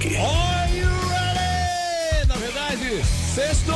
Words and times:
rock. 0.00 0.16
Are 0.16 0.68
you 0.74 0.88
ready? 1.08 2.26
Na 2.28 2.36
verdade, 2.36 3.04
sexto. 3.34 3.72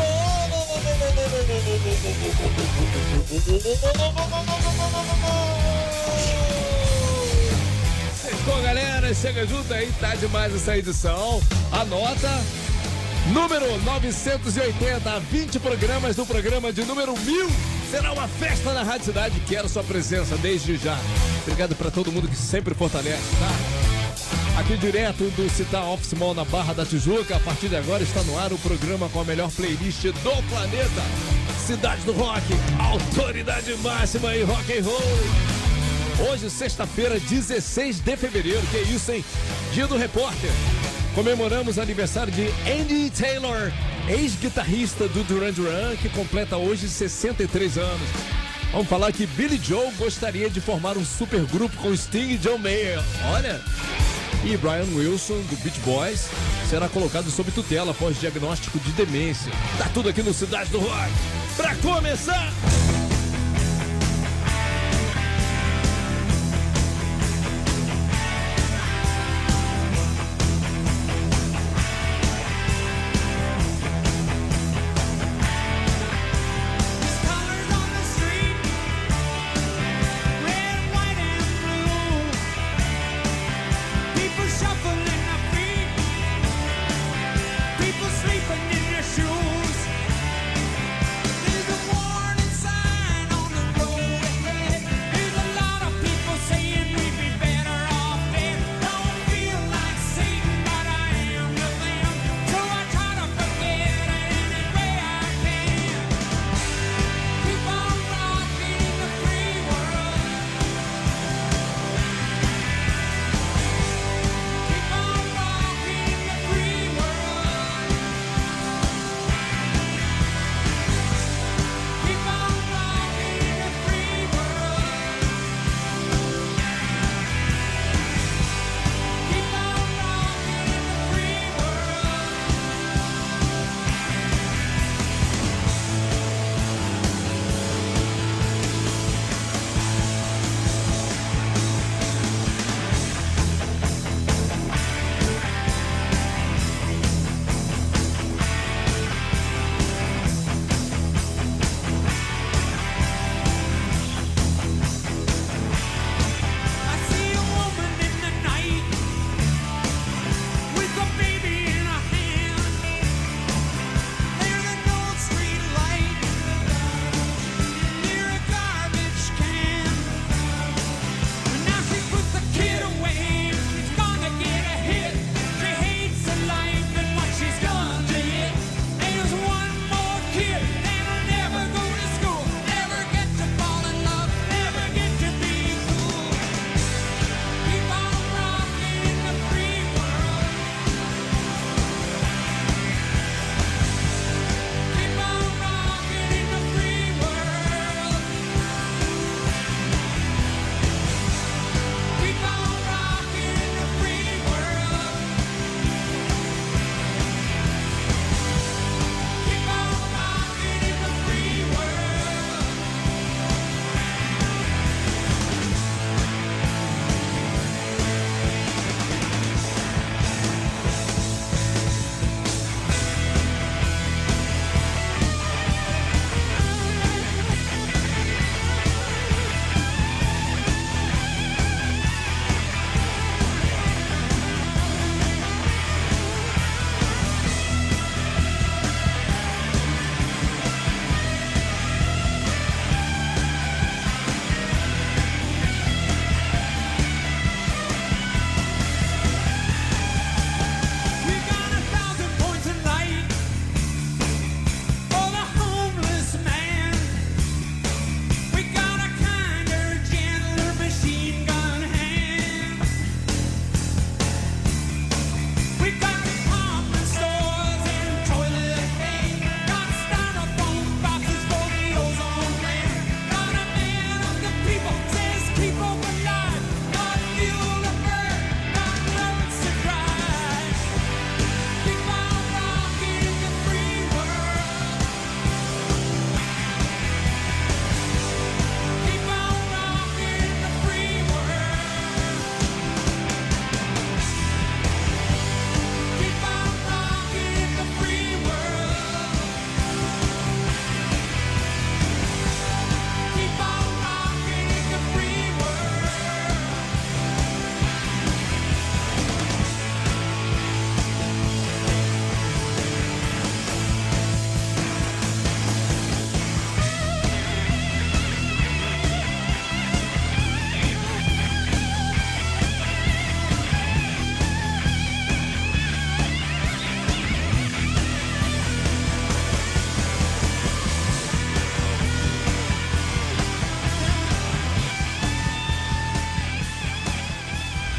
Sextou, 8.14 8.62
galera. 8.62 9.14
Chega 9.14 9.46
junto 9.46 9.72
aí, 9.72 9.92
tá 10.00 10.14
demais 10.14 10.54
essa 10.54 10.76
edição. 10.76 11.40
Anota. 11.72 12.30
Número 13.32 13.78
980, 13.80 15.20
20 15.30 15.58
programas 15.58 16.14
do 16.14 16.26
programa 16.26 16.70
de 16.72 16.84
número 16.84 17.18
1000. 17.18 17.50
Será 17.90 18.12
uma 18.12 18.28
festa 18.28 18.72
na 18.74 18.82
Rádio 18.82 19.06
Cidade. 19.06 19.40
Quero 19.48 19.68
sua 19.68 19.82
presença 19.82 20.36
desde 20.36 20.76
já. 20.76 20.98
Obrigado 21.42 21.74
para 21.74 21.90
todo 21.90 22.12
mundo 22.12 22.28
que 22.28 22.36
sempre 22.36 22.74
fortalece, 22.74 23.22
tá? 23.38 23.83
Aqui 24.56 24.76
direto 24.76 25.24
do 25.30 25.50
Citar 25.50 25.84
Office 25.88 26.12
Mall 26.12 26.32
na 26.32 26.44
Barra 26.44 26.72
da 26.72 26.86
Tijuca. 26.86 27.34
A 27.34 27.40
partir 27.40 27.68
de 27.68 27.74
agora 27.74 28.04
está 28.04 28.22
no 28.22 28.38
ar 28.38 28.52
o 28.52 28.58
programa 28.58 29.08
com 29.08 29.20
a 29.20 29.24
melhor 29.24 29.50
playlist 29.50 30.04
do 30.04 30.48
planeta. 30.48 31.02
Cidade 31.66 32.02
do 32.02 32.12
Rock, 32.12 32.44
autoridade 32.78 33.74
máxima 33.78 34.36
em 34.36 34.44
rock 34.44 34.78
and 34.78 34.84
roll. 34.84 36.30
Hoje, 36.30 36.48
sexta-feira, 36.48 37.18
16 37.18 37.98
de 37.98 38.16
fevereiro. 38.16 38.62
Que 38.70 38.78
isso, 38.82 39.10
hein? 39.10 39.24
Dia 39.72 39.88
do 39.88 39.96
repórter. 39.96 40.50
Comemoramos 41.16 41.76
o 41.76 41.80
aniversário 41.80 42.32
de 42.32 42.46
Andy 42.70 43.10
Taylor, 43.10 43.72
ex-guitarrista 44.08 45.08
do 45.08 45.24
Duran 45.24 45.52
Duran, 45.52 45.96
que 45.96 46.08
completa 46.08 46.56
hoje 46.56 46.88
63 46.88 47.76
anos. 47.78 48.08
Vamos 48.70 48.88
falar 48.88 49.12
que 49.12 49.26
Billy 49.26 49.60
Joe 49.60 49.90
gostaria 49.98 50.48
de 50.48 50.60
formar 50.60 50.96
um 50.96 51.04
supergrupo 51.04 51.76
com 51.78 51.96
Sting 51.96 52.34
e 52.34 52.38
John 52.38 52.58
Mayer. 52.58 53.02
Olha! 53.32 53.60
E 54.44 54.58
Brian 54.58 54.84
Wilson, 54.94 55.40
do 55.48 55.56
Beach 55.62 55.80
Boys, 55.80 56.28
será 56.68 56.86
colocado 56.86 57.30
sob 57.30 57.50
tutela 57.50 57.92
após 57.92 58.20
diagnóstico 58.20 58.78
de 58.78 58.92
demência. 58.92 59.50
Tá 59.78 59.88
tudo 59.94 60.10
aqui 60.10 60.22
no 60.22 60.34
Cidade 60.34 60.68
do 60.70 60.80
Rock. 60.80 61.12
Pra 61.56 61.74
começar! 61.76 62.52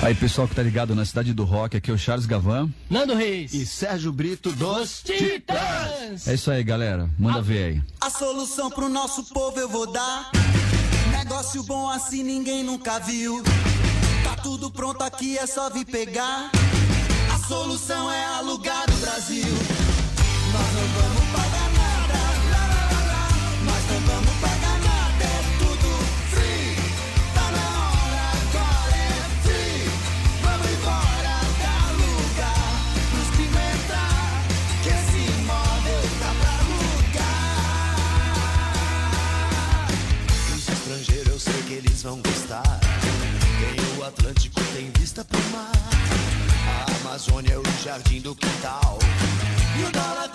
Aí, 0.06 0.14
pessoal 0.14 0.48
que 0.48 0.54
tá 0.54 0.62
ligado 0.62 0.94
na 0.94 1.04
cidade 1.04 1.34
do 1.34 1.44
rock, 1.44 1.78
aqui 1.78 1.90
é 1.90 1.94
o 1.96 1.98
Charles 1.98 2.28
Gavan. 2.28 2.70
Nando 2.88 3.16
Reis. 3.16 3.56
E 3.56 3.66
Sérgio 3.66 4.12
Brito 4.12 4.52
dos 4.52 5.02
Titãs. 5.02 6.28
É 6.28 6.36
isso 6.36 6.52
aí, 6.52 6.64
galera. 6.64 7.10
Manda 7.18 7.42
ver 7.42 7.64
aí. 7.64 7.84
A 8.00 8.12
solução 8.12 8.70
pro 8.70 8.88
nosso 8.88 9.24
povo 9.34 9.60
eu 9.60 9.68
vou 9.68 9.92
dar. 9.92 10.30
Negócio 11.10 11.64
bom 11.64 11.90
assim 11.90 12.22
ninguém 12.22 12.64
nunca 12.64 13.00
viu. 13.00 13.42
Tá 14.24 14.36
tudo 14.44 14.70
pronto 14.70 15.04
aqui, 15.04 15.40
é 15.40 15.48
só 15.48 15.72
vir 15.72 15.86
pegar. 15.86 16.52
A 17.34 17.40
solução 17.48 18.12
é 18.12 18.26
alugar 18.26 18.86
o 18.88 18.98
Brasil. 18.98 19.55
Vão 42.06 42.22
gostar. 42.22 42.80
Tem 43.60 43.98
o 43.98 44.04
Atlântico, 44.04 44.62
tem 44.76 44.92
vista 44.92 45.26
pro 45.26 45.42
mar. 45.50 45.72
A 46.68 47.08
Amazônia 47.08 47.54
é 47.54 47.58
o 47.58 47.64
jardim 47.84 48.22
do 48.22 48.36
quintal. 48.36 49.00
E 49.80 49.84
o 49.84 49.92
dólar 49.92 50.35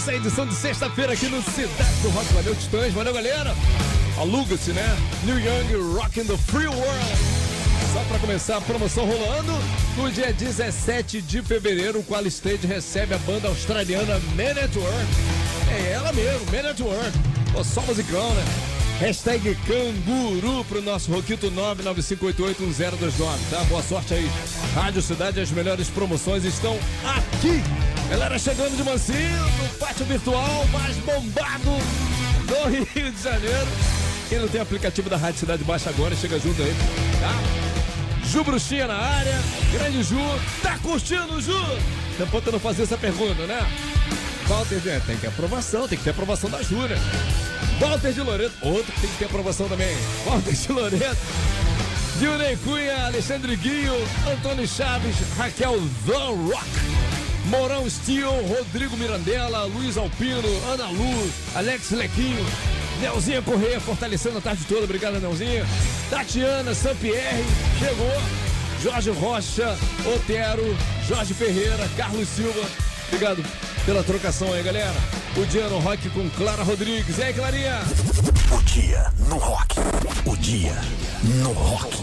Pra 0.00 0.12
começar 0.12 0.12
essa 0.12 0.14
edição 0.14 0.46
de 0.46 0.54
sexta-feira 0.54 1.12
aqui 1.12 1.26
no 1.26 1.42
Cidade 1.42 1.94
do 2.02 2.08
Rock. 2.10 2.32
Valeu, 2.32 2.54
Titãs. 2.54 2.92
Valeu, 2.92 3.12
galera. 3.12 3.54
Aluga-se, 4.18 4.72
né? 4.72 4.96
New 5.24 5.38
Young 5.38 5.94
Rockin' 5.94 6.24
the 6.24 6.36
Free 6.36 6.66
World. 6.66 7.16
Só 7.92 8.00
pra 8.04 8.18
começar 8.18 8.56
a 8.58 8.60
promoção 8.60 9.04
rolando, 9.04 9.52
no 9.96 10.10
dia 10.10 10.32
17 10.32 11.20
de 11.20 11.42
fevereiro, 11.42 11.98
o 11.98 12.04
Qual 12.04 12.24
Stage 12.26 12.66
recebe 12.66 13.14
a 13.14 13.18
banda 13.18 13.48
australiana 13.48 14.20
Man 14.36 14.62
at 14.62 14.74
Work. 14.76 15.06
É 15.70 15.92
ela 15.92 16.12
mesmo, 16.12 16.46
Man 16.52 16.70
at 16.70 16.80
Work. 16.80 17.18
Pô, 17.52 17.64
só 17.64 17.80
musicão, 17.82 18.32
né? 18.34 18.44
Hashtag 19.00 19.56
canguru 19.66 20.64
pro 20.66 20.82
nosso 20.82 21.10
Roquito 21.10 21.50
995881029, 21.50 23.38
tá? 23.50 23.64
Boa 23.64 23.82
sorte 23.82 24.14
aí. 24.14 24.30
Rádio 24.74 25.02
Cidade, 25.02 25.40
as 25.40 25.50
melhores 25.50 25.88
promoções 25.88 26.44
estão 26.44 26.78
aqui. 27.04 27.62
Galera 28.10 28.36
chegando 28.40 28.76
de 28.76 28.82
mansinho, 28.82 29.38
no 29.62 29.68
pátio 29.78 30.04
virtual 30.04 30.66
mais 30.72 30.96
bombado 30.96 31.70
do 32.44 32.68
Rio 32.92 33.12
de 33.12 33.22
Janeiro. 33.22 33.68
Quem 34.28 34.40
não 34.40 34.48
tem 34.48 34.60
aplicativo 34.60 35.08
da 35.08 35.16
Rádio 35.16 35.38
Cidade, 35.38 35.62
baixa 35.62 35.90
agora 35.90 36.16
chega 36.16 36.36
junto 36.40 36.60
aí, 36.60 36.74
tá? 37.20 38.26
Ju 38.26 38.42
Bruxinha 38.42 38.88
na 38.88 38.96
área, 38.96 39.38
grande 39.72 40.02
Ju. 40.02 40.18
Tá 40.60 40.76
curtindo, 40.78 41.40
Ju? 41.40 41.52
Tá 42.18 42.26
podendo 42.26 42.58
fazer 42.58 42.82
essa 42.82 42.98
pergunta, 42.98 43.46
né? 43.46 43.64
Walter, 44.48 44.82
é, 44.86 44.98
tem 45.06 45.14
que 45.14 45.20
ter 45.20 45.28
aprovação, 45.28 45.86
tem 45.86 45.96
que 45.96 46.02
ter 46.02 46.10
aprovação 46.10 46.50
da 46.50 46.60
Ju, 46.62 46.78
né? 46.88 46.96
Walter 47.78 48.12
de 48.12 48.20
Loreto, 48.22 48.54
outro 48.62 48.92
que 48.92 49.00
tem 49.02 49.10
que 49.10 49.18
ter 49.18 49.24
aprovação 49.26 49.68
também. 49.68 49.96
Walter 50.26 50.52
de 50.52 50.72
Loreto, 50.72 51.16
Dilney 52.18 52.56
Cunha, 52.56 53.06
Alexandre 53.06 53.54
Guio, 53.54 53.94
Antônio 54.28 54.66
Chaves, 54.66 55.14
Raquel 55.38 55.80
The 56.06 56.12
Rock, 56.12 57.19
Mourão 57.50 57.90
Steel, 57.90 58.30
Rodrigo 58.46 58.96
Mirandela, 58.96 59.64
Luiz 59.64 59.96
Alpino, 59.96 60.48
Ana 60.72 60.86
Lu, 60.86 61.30
Alex 61.56 61.90
Lequinho, 61.90 62.46
Nelzinha 63.00 63.42
Correia 63.42 63.80
fortalecendo 63.80 64.38
a 64.38 64.40
tarde 64.40 64.64
toda, 64.66 64.84
obrigado 64.84 65.18
Nelzinha. 65.18 65.66
Tatiana 66.08 66.72
Sampierre, 66.74 67.44
chegou. 67.78 68.22
Jorge 68.80 69.10
Rocha, 69.10 69.76
Otero, 70.14 70.76
Jorge 71.08 71.34
Ferreira, 71.34 71.90
Carlos 71.96 72.28
Silva. 72.28 72.66
Obrigado 73.08 73.44
pela 73.84 74.04
trocação 74.04 74.52
aí, 74.52 74.62
galera. 74.62 74.94
O 75.36 75.44
dia 75.44 75.68
no 75.68 75.80
rock 75.80 76.08
com 76.10 76.30
Clara 76.30 76.62
Rodrigues. 76.62 77.18
E 77.18 77.22
aí, 77.22 77.34
Clarinha? 77.34 77.80
O 78.56 78.62
dia 78.62 79.12
no 79.28 79.36
rock. 79.36 79.74
O 80.24 80.36
dia 80.36 80.74
no 81.42 81.52
rock. 81.52 81.96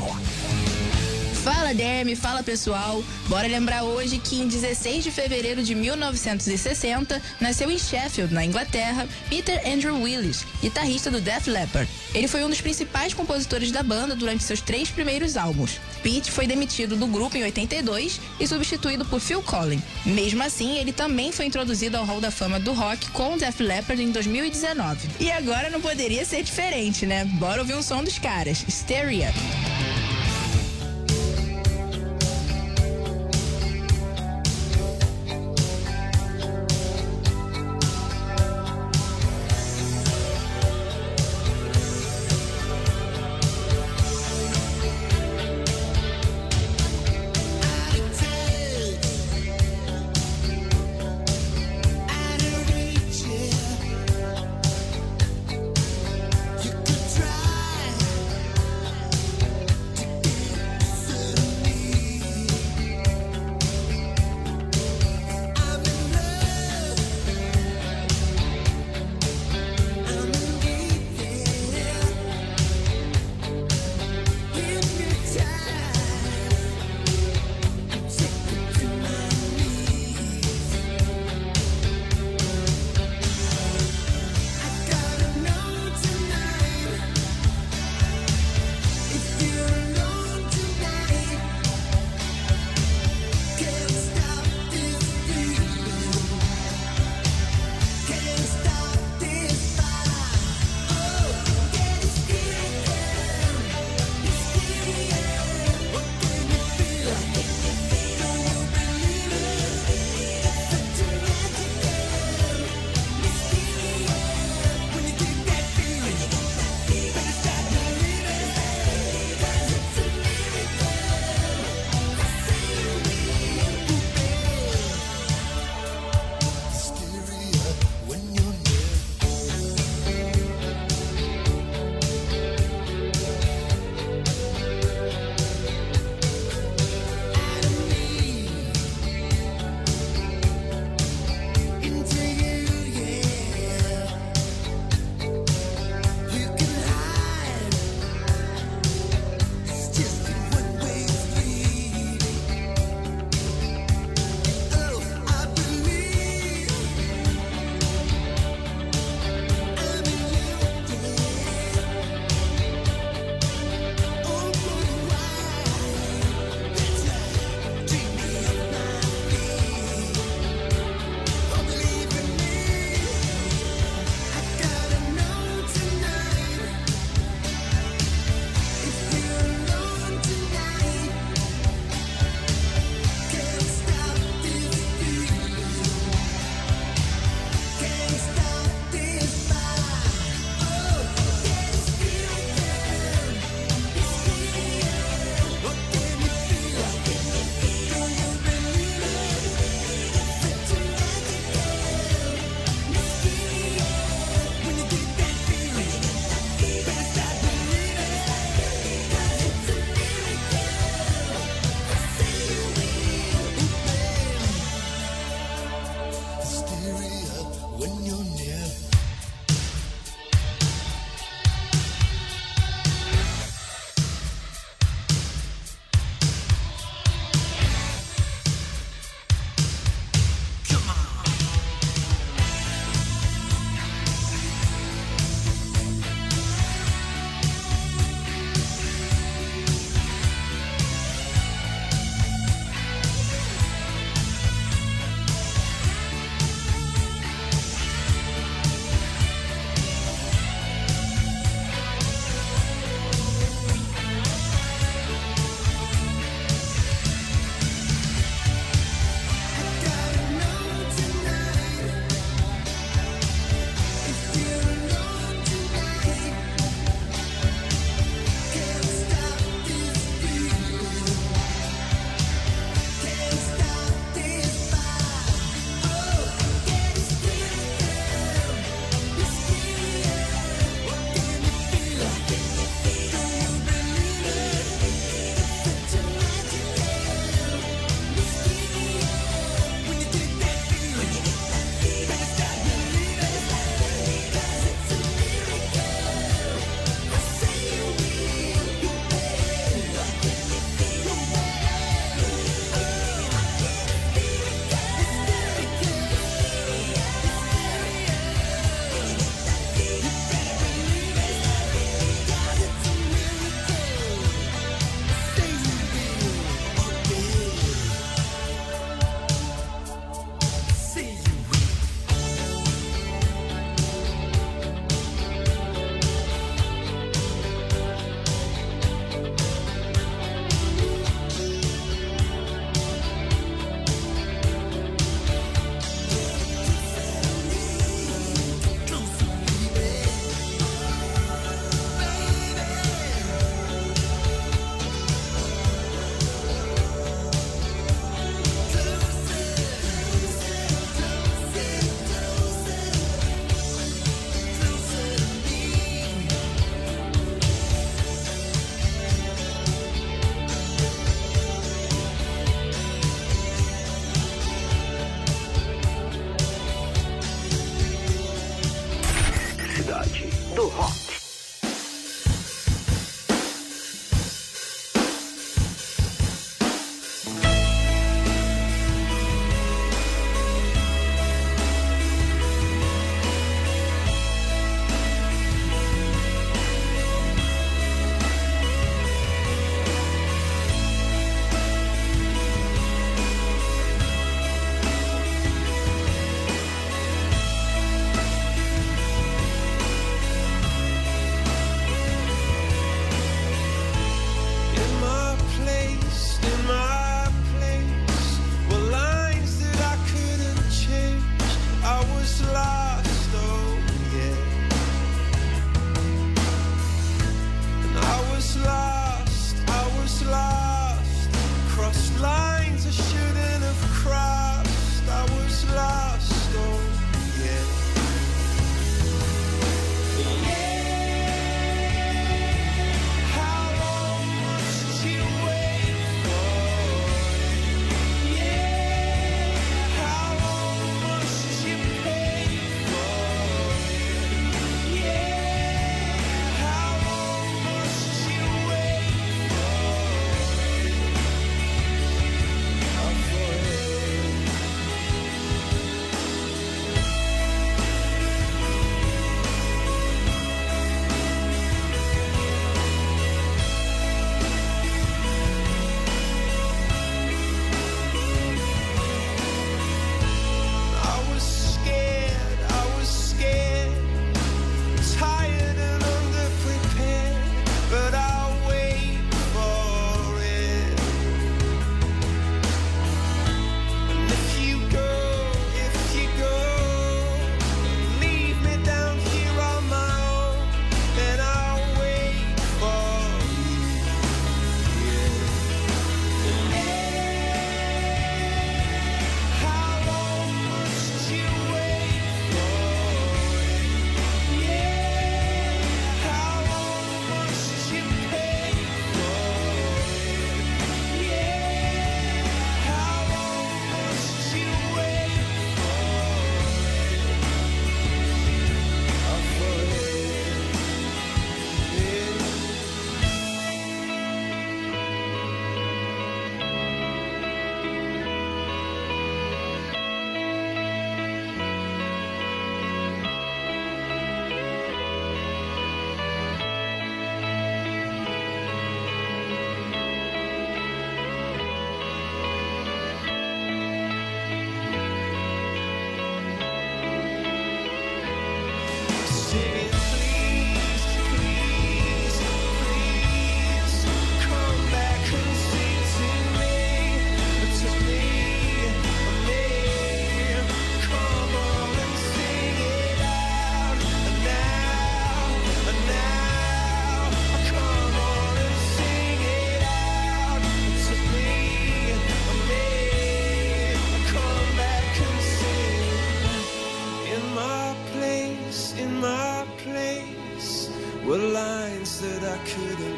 Fala 1.48 1.74
Demi, 1.74 2.14
fala 2.14 2.44
pessoal. 2.44 3.02
Bora 3.30 3.48
lembrar 3.48 3.84
hoje 3.84 4.20
que 4.20 4.36
em 4.36 4.50
16 4.50 5.02
de 5.06 5.10
fevereiro 5.10 5.64
de 5.64 5.74
1960 5.74 7.22
nasceu 7.40 7.72
em 7.72 7.80
Sheffield, 7.80 8.34
na 8.34 8.44
Inglaterra, 8.44 9.08
Peter 9.30 9.62
Andrew 9.66 10.02
Willis, 10.02 10.46
guitarrista 10.62 11.10
do 11.10 11.22
Def 11.22 11.48
Leppard. 11.48 11.90
Ele 12.14 12.28
foi 12.28 12.44
um 12.44 12.50
dos 12.50 12.60
principais 12.60 13.14
compositores 13.14 13.72
da 13.72 13.82
banda 13.82 14.14
durante 14.14 14.44
seus 14.44 14.60
três 14.60 14.90
primeiros 14.90 15.38
álbuns. 15.38 15.80
Pete 16.04 16.32
foi 16.32 16.46
demitido 16.46 16.98
do 16.98 17.08
grupo 17.08 17.38
em 17.38 17.44
82 17.44 18.20
e 18.42 18.46
substituído 18.46 19.06
por 19.06 19.22
Phil 19.22 19.42
Collins. 19.42 19.84
Mesmo 20.06 20.44
assim, 20.44 20.78
ele 20.78 20.92
também 20.92 21.32
foi 21.32 21.46
introduzido 21.46 21.96
ao 21.96 22.04
Hall 22.04 22.20
da 22.20 22.30
Fama 22.30 22.60
do 22.60 22.74
Rock 22.74 23.10
com 23.12 23.38
Def 23.38 23.62
Leppard 23.62 24.04
em 24.04 24.12
2019. 24.12 25.08
E 25.18 25.32
agora 25.32 25.70
não 25.70 25.80
poderia 25.80 26.26
ser 26.26 26.44
diferente, 26.44 27.06
né? 27.06 27.24
Bora 27.24 27.62
ouvir 27.62 27.76
um 27.76 27.82
som 27.82 28.04
dos 28.04 28.20
caras, 28.20 28.66
Stereo. 28.70 29.32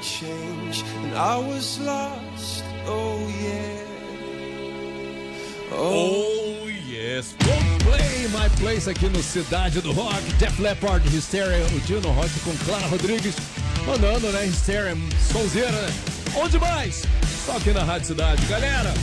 Change, 0.02 0.84
and 1.04 1.16
I 1.16 1.38
was 1.38 1.80
lost. 1.80 2.64
Oh 2.86 3.28
yeah. 3.42 3.80
Oh, 5.72 6.68
yes. 6.68 7.36
Play 7.38 8.28
My 8.30 8.50
Place 8.60 8.90
aqui 8.90 9.08
no 9.08 9.22
Cidade 9.22 9.82
do 9.82 9.92
Rock. 9.92 10.22
Def 10.40 10.60
Leppard, 10.60 11.08
Hysteria, 11.10 11.66
o 11.76 11.80
Dino 11.82 12.10
Rock 12.12 12.30
com 12.40 12.56
Clara 12.66 12.88
Rodrigues. 12.88 13.36
Mandando, 13.86 14.28
né? 14.32 14.46
Hysteria, 14.46 14.98
sonzeira, 15.32 15.72
né? 15.72 15.94
Onde 16.36 16.58
mais? 16.60 17.04
Só 17.46 17.58
aqui 17.58 17.72
na 17.72 17.84
Rádio 17.84 18.08
Cidade. 18.08 18.46
Galera, 18.48 18.94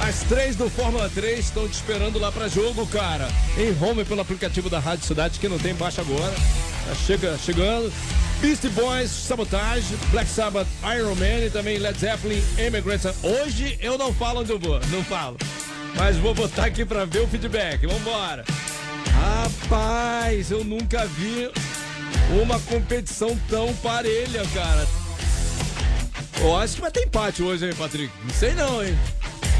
as 0.00 0.20
três 0.24 0.56
do 0.56 0.68
Fórmula 0.68 1.10
3 1.14 1.38
estão 1.38 1.68
te 1.68 1.74
esperando 1.74 2.18
lá 2.18 2.32
pra 2.32 2.48
jogo, 2.48 2.86
cara. 2.86 3.28
Em 3.56 3.70
home 3.82 4.04
pelo 4.04 4.20
aplicativo 4.20 4.68
da 4.68 4.78
Rádio 4.78 5.06
Cidade, 5.06 5.38
que 5.38 5.48
não 5.48 5.58
tem 5.58 5.74
baixa 5.74 6.00
agora. 6.00 6.34
Chega, 7.06 7.38
chegando. 7.38 7.92
Beastie 8.40 8.68
Boys, 8.68 9.10
Sabotage, 9.10 9.96
Black 10.10 10.28
Sabbath, 10.28 10.68
Iron 10.96 11.16
Man 11.16 11.46
e 11.46 11.50
também 11.50 11.78
Led 11.78 11.98
Zeppelin, 11.98 12.42
Immigrants. 12.58 13.04
Hoje 13.22 13.76
eu 13.82 13.98
não 13.98 14.14
falo 14.14 14.40
onde 14.40 14.52
eu 14.52 14.58
vou, 14.58 14.78
não 14.90 15.02
falo. 15.02 15.36
Mas 15.96 16.16
vou 16.16 16.34
botar 16.34 16.66
aqui 16.66 16.84
pra 16.84 17.04
ver 17.04 17.20
o 17.20 17.26
feedback. 17.26 17.84
Vambora. 17.86 18.44
Rapaz, 19.12 20.50
eu 20.52 20.62
nunca 20.62 21.04
vi 21.06 21.50
uma 22.40 22.60
competição 22.60 23.36
tão 23.48 23.74
parelha, 23.76 24.42
cara. 24.54 24.86
Eu 26.40 26.56
acho 26.56 26.76
que 26.76 26.80
vai 26.80 26.90
ter 26.92 27.04
empate 27.04 27.42
hoje, 27.42 27.66
hein, 27.66 27.74
Patrick? 27.76 28.12
Não 28.22 28.34
sei 28.34 28.54
não, 28.54 28.84
hein? 28.84 28.96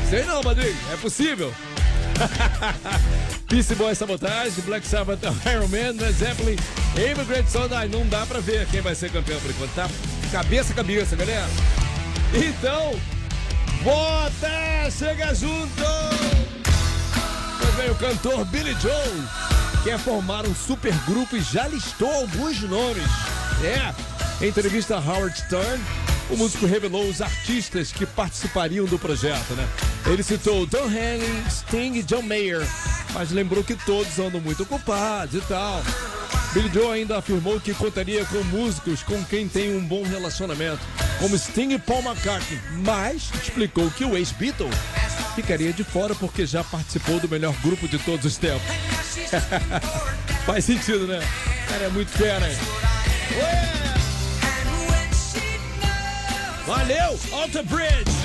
Sei 0.08 0.22
não, 0.22 0.40
Patrick. 0.40 0.76
É 0.92 0.96
possível? 0.96 1.52
Peace 3.48 3.74
Boy 3.74 3.94
Sabotage, 3.94 4.61
Black 4.61 4.87
Sabbath, 4.87 5.22
Iron 5.50 5.68
Man, 5.68 5.98
Led 5.98 6.12
Zeppelin, 6.12 6.56
Sound. 7.48 7.72
Ai, 7.74 7.88
não 7.88 8.06
dá 8.06 8.26
pra 8.26 8.40
ver 8.40 8.66
quem 8.66 8.82
vai 8.82 8.94
ser 8.94 9.11
campeão 9.11 9.40
por 9.40 9.50
enquanto, 9.50 9.74
tá? 9.74 9.88
Cabeça 10.30 10.72
a 10.72 10.76
cabeça, 10.76 11.16
galera. 11.16 11.48
Então, 12.34 12.94
bota! 13.82 14.90
Chega 14.90 15.34
junto! 15.34 15.82
Pois 17.58 17.74
bem, 17.74 17.90
o 17.90 17.94
cantor 17.94 18.44
Billy 18.46 18.76
Joel 18.80 19.24
quer 19.82 19.98
formar 19.98 20.46
um 20.46 20.54
supergrupo 20.54 21.34
e 21.34 21.40
já 21.40 21.66
listou 21.68 22.12
alguns 22.12 22.61
nomes. 22.62 23.08
É, 23.62 24.44
em 24.44 24.48
entrevista 24.48 24.96
a 24.96 25.00
Howard 25.00 25.37
Stern, 25.38 25.82
o 26.30 26.36
músico 26.36 26.66
revelou 26.66 27.08
os 27.08 27.22
artistas 27.22 27.92
que 27.92 28.04
participariam 28.04 28.86
do 28.86 28.98
projeto, 28.98 29.54
né? 29.54 29.68
Ele 30.06 30.22
citou 30.22 30.66
Don 30.66 30.86
Henley, 30.86 31.44
Sting 31.50 31.94
e 31.94 32.02
John 32.02 32.22
Mayer, 32.22 32.66
mas 33.12 33.30
lembrou 33.30 33.64
que 33.64 33.74
todos 33.74 34.18
andam 34.18 34.40
muito 34.40 34.62
ocupados 34.62 35.34
e 35.34 35.40
tal. 35.46 35.82
Billy 36.52 36.70
Joe 36.72 36.92
ainda 36.92 37.18
afirmou 37.18 37.60
que 37.60 37.74
contaria 37.74 38.24
com 38.24 38.42
músicos 38.44 39.02
com 39.02 39.22
quem 39.24 39.46
tem 39.48 39.76
um 39.76 39.84
bom 39.84 40.02
relacionamento, 40.02 40.80
como 41.18 41.36
Sting 41.36 41.74
e 41.74 41.78
Paul 41.78 42.02
McCartney, 42.02 42.58
mas 42.84 43.30
explicou 43.42 43.90
que 43.90 44.04
o 44.04 44.16
ex-Beatle 44.16 44.70
ficaria 45.34 45.72
de 45.72 45.84
fora 45.84 46.14
porque 46.14 46.46
já 46.46 46.64
participou 46.64 47.20
do 47.20 47.28
melhor 47.28 47.54
grupo 47.62 47.86
de 47.86 47.98
todos 47.98 48.24
os 48.24 48.36
tempos. 48.36 48.62
Faz 50.46 50.64
sentido, 50.64 51.06
né? 51.06 51.20
Cara, 51.68 51.84
é 51.84 51.88
muito 51.90 52.10
fera, 52.10 52.50
hein? 52.50 52.56
Ué! 53.36 53.88
Valeu, 56.68 57.16
Alta 57.33 57.62
Bridge! 57.62 58.17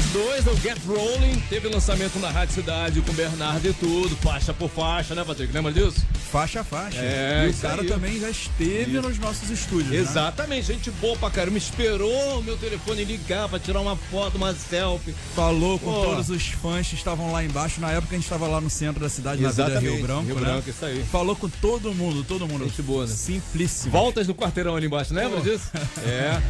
2022, 0.00 0.46
é 0.46 0.50
o 0.50 0.56
Get 0.56 0.78
Rolling. 0.86 1.40
Teve 1.48 1.68
lançamento 1.68 2.18
na 2.18 2.30
Rádio 2.30 2.54
Cidade 2.54 3.00
com 3.00 3.10
o 3.10 3.14
Bernardo 3.14 3.66
e 3.68 3.72
tudo, 3.72 4.16
faixa 4.16 4.52
por 4.54 4.70
faixa, 4.70 5.14
né, 5.14 5.24
Patrick? 5.24 5.52
Lembra 5.52 5.72
disso? 5.72 6.04
Faixa 6.30 6.60
a 6.60 6.64
faixa. 6.64 6.98
É, 6.98 7.46
e 7.46 7.50
o 7.50 7.54
cara 7.54 7.82
aí. 7.82 7.88
também 7.88 8.18
já 8.20 8.30
esteve 8.30 8.92
Isso. 8.92 9.02
nos 9.02 9.18
nossos 9.18 9.50
estúdios. 9.50 9.88
né? 9.90 9.96
Exatamente, 9.96 10.66
gente 10.68 10.90
boa 10.92 11.16
pra 11.16 11.30
caramba. 11.30 11.58
Esperou 11.58 12.38
o 12.38 12.42
meu 12.42 12.56
telefone 12.56 13.04
ligar 13.04 13.48
pra 13.48 13.58
tirar 13.58 13.80
uma 13.80 13.96
foto, 13.96 14.36
uma 14.36 14.54
selfie. 14.54 15.14
Falou 15.34 15.78
com 15.78 15.92
Pô. 15.92 16.02
todos 16.04 16.30
os 16.30 16.46
fãs 16.46 16.86
que 16.88 16.94
estavam 16.94 17.32
lá 17.32 17.44
embaixo. 17.44 17.80
Na 17.80 17.90
época 17.90 18.14
a 18.14 18.16
gente 18.16 18.24
estava 18.24 18.46
lá 18.46 18.60
no 18.60 18.70
centro 18.70 19.00
da 19.00 19.08
cidade, 19.08 19.42
na 19.42 19.50
Vila 19.50 19.66
Exatamente, 19.68 19.94
Rio 19.96 20.06
Branco. 20.06 20.24
Rio 20.26 20.34
né? 20.36 20.40
Branco, 20.40 20.70
isso 20.70 20.84
aí. 20.84 21.04
Falou 21.10 21.34
com 21.36 21.48
todo 21.48 21.92
mundo, 21.92 22.24
todo 22.24 22.46
mundo. 22.46 22.64
Gente 22.64 22.82
boa, 22.82 23.06
né? 23.06 23.12
Simplíssimo. 23.12 23.90
Voltas 23.90 24.28
no 24.28 24.34
quarteirão 24.34 24.76
ali 24.76 24.86
embaixo, 24.86 25.12
lembra 25.12 25.40
disso? 25.40 25.68
É. 26.06 26.40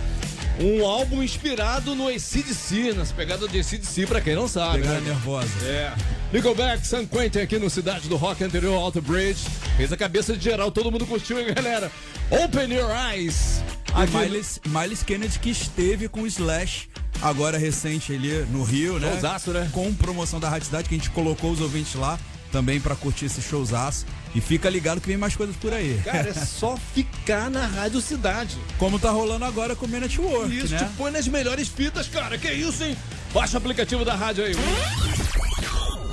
Um 0.61 0.85
álbum 0.85 1.23
inspirado 1.23 1.95
no 1.95 2.07
ACDC, 2.07 2.93
nas 2.93 3.11
pegadas 3.11 3.51
de 3.51 3.61
ACDC, 3.61 4.07
pra 4.07 4.21
quem 4.21 4.35
não 4.35 4.47
sabe. 4.47 4.81
Pegada 4.81 5.01
né? 5.01 5.09
nervosa. 5.09 5.49
É. 5.65 5.93
Nickelback, 6.33 6.87
San 6.87 7.07
Quentin 7.07 7.39
aqui 7.39 7.59
no 7.59 7.71
Cidade 7.71 8.09
do 8.09 8.17
Rock 8.17 8.45
anterior, 8.45 8.75
Alto 8.75 9.01
Bridge. 9.01 9.41
Fez 9.79 9.91
a 9.91 9.97
cabeça 9.97 10.37
de 10.37 10.45
geral, 10.45 10.71
todo 10.71 10.93
mundo 10.93 11.07
curtiu, 11.07 11.41
hein, 11.41 11.55
galera? 11.55 11.91
Open 12.31 12.73
Your 12.73 12.91
Eyes. 12.91 13.63
Aqui 13.95 14.17
Miles, 14.17 14.61
Miles 14.67 15.03
Kennedy 15.03 15.39
que 15.39 15.51
esteve 15.51 16.09
com 16.09 16.23
o 16.23 16.27
Slash 16.27 16.89
agora 17.23 17.59
recente 17.59 18.13
ali 18.13 18.47
no 18.51 18.63
Rio, 18.63 18.99
né? 18.99 19.13
Showzaço, 19.13 19.51
né? 19.53 19.69
Com 19.73 19.93
promoção 19.95 20.39
da 20.39 20.49
Rádio 20.49 20.67
Cidade, 20.67 20.89
que 20.89 20.95
a 20.95 20.99
gente 20.99 21.11
colocou 21.11 21.51
os 21.51 21.61
ouvintes 21.61 21.95
lá 21.95 22.19
também 22.53 22.81
pra 22.81 22.95
curtir 22.95 23.27
esse 23.27 23.41
showzaço. 23.41 24.07
E 24.35 24.41
fica 24.41 24.71
ligado 24.71 25.01
que 25.01 25.09
vem 25.09 25.17
mais 25.17 25.35
coisas 25.35 25.57
por 25.57 25.73
aí. 25.73 26.01
Cara, 26.05 26.29
é 26.29 26.33
só 26.35 26.77
ficar 26.95 27.51
na 27.51 27.67
Rádio 27.67 28.01
Cidade. 28.01 28.57
Como 28.79 28.99
tá 28.99 29.11
rolando 29.11 29.45
agora 29.45 29.75
com 29.75 29.87
o 29.87 29.89
Man 29.89 30.05
at 30.05 30.17
Work, 30.19 30.57
Isso, 30.57 30.73
né? 30.73 30.79
te 30.79 30.85
põe 30.97 31.11
nas 31.11 31.27
melhores 31.27 31.67
fitas, 31.69 32.07
cara. 32.07 32.39
Que 32.39 32.53
isso, 32.53 32.85
hein? 32.85 32.97
Baixa 33.35 33.55
o 33.55 33.59
aplicativo 33.59 34.05
da 34.05 34.15
rádio 34.15 34.45
aí. 34.45 34.53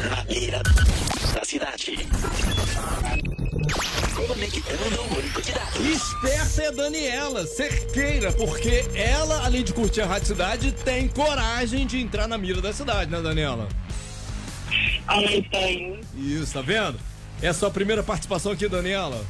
Na 0.10 0.24
beira 0.24 0.62
da 1.34 1.46
cidade. 1.46 2.08
Conectando 4.16 5.02
o 5.02 5.18
único 5.20 5.42
de 5.42 5.52
dados. 5.52 5.80
Esperta 5.80 6.62
é 6.64 6.68
a 6.68 6.72
Daniela, 6.72 7.46
cerqueira, 7.46 8.32
porque 8.32 8.86
ela, 8.96 9.46
além 9.46 9.64
de 9.64 9.74
curtir 9.74 10.02
a 10.02 10.08
Rádio 10.08 10.28
Cidade, 10.30 10.72
tem 10.72 11.08
coragem 11.08 11.86
de 11.86 12.00
entrar 12.00 12.28
na 12.28 12.38
mira 12.38 12.62
da 12.62 12.74
cidade, 12.74 13.12
né, 13.12 13.22
Daniela? 13.22 13.68
Ai, 15.08 15.46
tenho. 15.52 16.00
Isso, 16.18 16.54
tá 16.54 16.62
vendo? 16.62 17.00
É 17.42 17.48
a 17.50 17.54
sua 17.54 17.70
primeira 17.70 18.02
participação 18.02 18.52
aqui, 18.52 18.68
Daniela? 18.68 19.24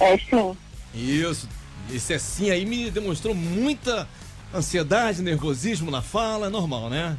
É 0.00 0.16
sim. 0.18 0.56
Isso. 0.94 1.48
Esse 1.92 2.14
assim 2.14 2.50
aí 2.50 2.64
me 2.64 2.90
demonstrou 2.90 3.34
muita 3.34 4.08
ansiedade, 4.54 5.22
nervosismo 5.22 5.90
na 5.90 6.00
fala, 6.00 6.46
é 6.46 6.50
normal, 6.50 6.88
né? 6.88 7.18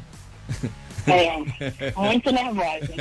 É. 1.06 1.92
Muito 1.94 2.32
nervosa. 2.32 2.92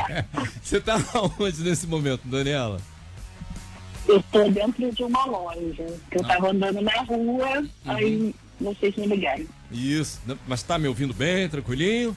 Você 0.62 0.80
tá 0.80 0.98
onde 1.38 1.62
nesse 1.62 1.86
momento, 1.86 2.22
Daniela? 2.24 2.80
Eu 4.08 4.22
tô 4.32 4.48
dentro 4.48 4.90
de 4.90 5.04
uma 5.04 5.24
loja. 5.26 5.86
Que 6.10 6.18
eu 6.18 6.24
tava 6.24 6.50
andando 6.50 6.80
na 6.80 7.02
rua, 7.02 7.64
aí 7.84 8.34
vocês 8.60 8.96
me 8.96 9.06
ligaram. 9.06 9.44
Isso. 9.70 10.20
Mas 10.46 10.62
tá 10.62 10.78
me 10.78 10.88
ouvindo 10.88 11.12
bem, 11.12 11.48
tranquilinho? 11.48 12.16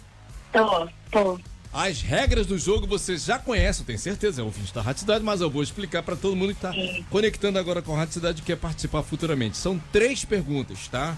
Tô, 0.52 0.88
tô. 1.12 1.40
As 1.76 2.02
regras 2.02 2.46
do 2.46 2.58
jogo 2.58 2.88
você 2.88 3.18
já 3.18 3.38
conhece, 3.38 3.82
eu 3.82 3.86
tenho 3.86 4.00
certeza, 4.00 4.40
é 4.40 4.44
ouvinte 4.46 4.74
da 4.74 4.82
Rádio 4.82 5.02
Cidade, 5.02 5.26
mas 5.26 5.42
eu 5.42 5.50
vou 5.50 5.62
explicar 5.62 6.02
pra 6.04 6.16
todo 6.16 6.34
mundo 6.34 6.56
que 6.56 6.62
tá 6.62 6.72
conectando 7.10 7.60
agora 7.60 7.82
com 7.82 7.94
a 7.94 7.98
Rádio 7.98 8.14
Cidade 8.14 8.42
e 8.42 8.46
quer 8.46 8.56
participar 8.56 9.04
futuramente. 9.04 9.58
São 9.58 9.78
três 9.92 10.24
perguntas, 10.24 10.88
tá? 10.88 11.18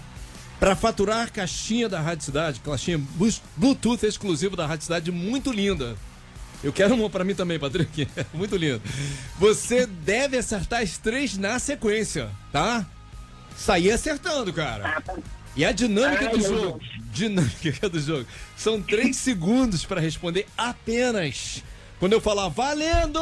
Pra 0.58 0.74
faturar 0.74 1.28
a 1.28 1.30
caixinha 1.30 1.88
da 1.88 2.00
Rádio 2.00 2.24
Cidade, 2.24 2.58
caixinha 2.58 3.00
Bluetooth 3.56 4.04
exclusivo 4.04 4.56
da 4.56 4.66
Rádio 4.66 4.82
Cidade, 4.82 5.12
muito 5.12 5.52
linda. 5.52 5.96
Eu 6.60 6.72
quero 6.72 6.92
uma 6.96 7.08
pra 7.08 7.22
mim 7.22 7.36
também, 7.36 7.56
Patrick. 7.56 8.08
muito 8.34 8.56
linda. 8.56 8.82
Você 9.38 9.86
deve 9.86 10.36
acertar 10.36 10.82
as 10.82 10.98
três 10.98 11.38
na 11.38 11.60
sequência, 11.60 12.30
tá? 12.50 12.84
Sair 13.56 13.92
acertando, 13.92 14.52
cara. 14.52 15.00
E 15.58 15.64
a 15.64 15.72
dinâmica 15.72 16.26
Ai, 16.26 16.38
do 16.38 16.40
jogo. 16.40 16.80
Dinâmica 17.12 17.88
do 17.90 17.98
jogo. 17.98 18.24
São 18.56 18.80
três 18.80 19.16
segundos 19.18 19.84
para 19.84 20.00
responder 20.00 20.46
apenas. 20.56 21.64
Quando 21.98 22.12
eu 22.12 22.20
falar 22.20 22.46
valendo, 22.48 23.18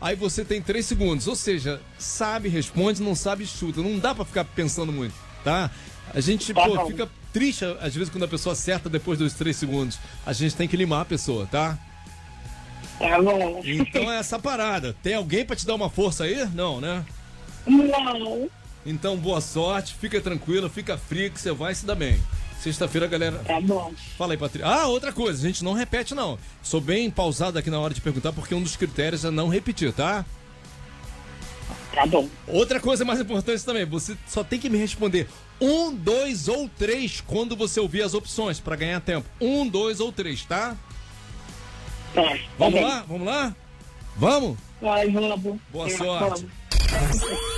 aí 0.00 0.16
você 0.16 0.46
tem 0.46 0.62
três 0.62 0.86
segundos. 0.86 1.28
Ou 1.28 1.36
seja, 1.36 1.78
sabe, 1.98 2.48
responde, 2.48 3.02
não 3.02 3.14
sabe, 3.14 3.46
chuta. 3.46 3.82
Não 3.82 3.98
dá 3.98 4.14
para 4.14 4.24
ficar 4.24 4.46
pensando 4.46 4.90
muito, 4.90 5.14
tá? 5.44 5.70
A 6.14 6.20
gente, 6.22 6.54
Tá 6.54 6.64
pô, 6.64 6.86
fica 6.86 7.06
triste 7.34 7.66
às 7.82 7.94
vezes 7.94 8.08
quando 8.08 8.24
a 8.24 8.28
pessoa 8.28 8.54
acerta 8.54 8.88
depois 8.88 9.18
dos 9.18 9.34
três 9.34 9.54
segundos. 9.58 9.98
A 10.24 10.32
gente 10.32 10.56
tem 10.56 10.66
que 10.66 10.74
limar 10.74 11.02
a 11.02 11.04
pessoa, 11.04 11.46
tá? 11.46 11.78
Tá 12.98 13.20
bom. 13.20 13.60
Então 13.62 14.10
é 14.10 14.16
essa 14.16 14.38
parada. 14.38 14.96
Tem 15.02 15.12
alguém 15.12 15.44
para 15.44 15.54
te 15.54 15.66
dar 15.66 15.74
uma 15.74 15.90
força 15.90 16.24
aí? 16.24 16.46
Não, 16.54 16.80
né? 16.80 17.04
Não. 17.66 18.48
Então 18.88 19.16
boa 19.18 19.40
sorte, 19.40 19.94
fica 19.94 20.18
tranquilo, 20.20 20.68
fica 20.70 20.96
frio 20.96 21.30
que 21.30 21.38
você 21.40 21.52
vai 21.52 21.74
se 21.74 21.84
dar 21.84 21.94
bem. 21.94 22.18
Sexta-feira, 22.60 23.06
galera. 23.06 23.38
Tá 23.46 23.60
bom. 23.60 23.92
Fala 24.16 24.32
aí, 24.32 24.38
Patrícia. 24.38 24.66
Ah, 24.66 24.86
outra 24.86 25.12
coisa, 25.12 25.38
a 25.38 25.46
gente 25.46 25.62
não 25.62 25.74
repete, 25.74 26.14
não. 26.14 26.38
Sou 26.62 26.80
bem 26.80 27.08
pausado 27.10 27.58
aqui 27.58 27.70
na 27.70 27.78
hora 27.78 27.92
de 27.94 28.00
perguntar, 28.00 28.32
porque 28.32 28.54
um 28.54 28.62
dos 28.62 28.76
critérios 28.76 29.24
é 29.24 29.30
não 29.30 29.48
repetir, 29.48 29.92
tá? 29.92 30.24
Tá 31.94 32.06
bom. 32.06 32.28
Outra 32.46 32.80
coisa 32.80 33.04
mais 33.04 33.20
importante 33.20 33.64
também, 33.64 33.84
você 33.84 34.16
só 34.26 34.42
tem 34.42 34.58
que 34.58 34.68
me 34.70 34.78
responder 34.78 35.28
um, 35.60 35.94
dois 35.94 36.48
ou 36.48 36.68
três 36.68 37.20
quando 37.20 37.54
você 37.54 37.78
ouvir 37.78 38.02
as 38.02 38.14
opções, 38.14 38.58
pra 38.58 38.74
ganhar 38.74 39.00
tempo. 39.00 39.28
Um, 39.40 39.66
dois 39.68 40.00
ou 40.00 40.10
três, 40.10 40.44
tá? 40.44 40.76
Tá. 42.14 42.22
tá 42.22 42.38
Vamos 42.58 42.74
bem. 42.74 42.84
lá? 42.84 43.04
Vamos 43.06 43.26
lá? 43.26 43.56
Vamos? 44.16 44.58
Vai, 44.80 45.10
vamos. 45.10 45.60
Boa 45.70 45.86
É, 45.88 45.96
sorte. 45.96 46.46
vamos. 46.80 47.57